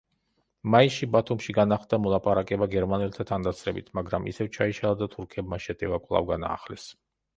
[0.75, 6.89] მაისში ბათუმში განახლდა მოლაპარაკება გერმანელთა თანდასწრებით, მაგრამ ისევ ჩაიშალა და თურქებმა შეტევა კვლავ განაახლეს.